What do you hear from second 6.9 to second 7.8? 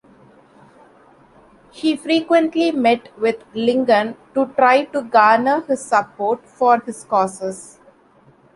causes.